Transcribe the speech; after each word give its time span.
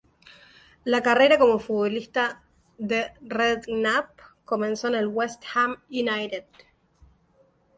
La 0.83 1.03
carrera 1.03 1.37
como 1.37 1.59
futbolista 1.59 2.41
de 2.79 3.11
Redknapp 3.21 4.19
comenzó 4.45 4.87
en 4.87 4.95
el 4.95 5.05
West 5.05 5.43
Ham 5.53 5.79
United. 5.91 6.45